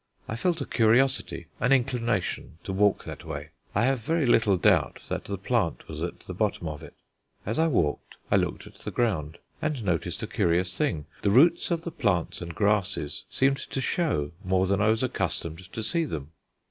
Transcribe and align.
I 0.27 0.35
felt 0.35 0.59
a 0.61 0.65
curiosity, 0.65 1.45
an 1.59 1.71
inclination, 1.71 2.57
to 2.63 2.73
walk 2.73 3.03
that 3.03 3.23
way: 3.23 3.49
I 3.75 3.83
have 3.83 3.99
very 3.99 4.25
little 4.25 4.57
doubt 4.57 4.99
that 5.09 5.25
the 5.25 5.37
plant 5.37 5.87
was 5.87 6.01
at 6.01 6.21
the 6.21 6.33
bottom 6.33 6.67
of 6.67 6.81
it. 6.81 6.95
As 7.45 7.59
I 7.59 7.67
walked 7.67 8.15
I 8.31 8.37
looked 8.37 8.65
at 8.65 8.73
the 8.77 8.89
ground, 8.89 9.37
and 9.61 9.83
noticed 9.83 10.23
a 10.23 10.27
curious 10.27 10.75
thing: 10.75 11.05
the 11.21 11.29
roots 11.29 11.69
of 11.69 11.83
the 11.83 11.91
plants 11.91 12.41
and 12.41 12.55
grasses 12.55 13.25
seemed 13.29 13.57
to 13.57 13.79
show 13.79 14.31
more 14.43 14.65
than 14.65 14.81
I 14.81 14.87
was 14.89 15.03
accustomed 15.03 15.71
to 15.71 15.83
see 15.83 16.05
them. 16.05 16.31